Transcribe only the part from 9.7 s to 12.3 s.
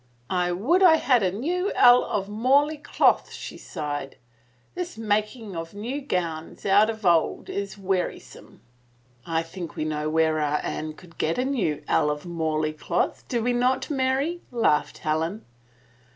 ^we know where our Anne could get a new ell of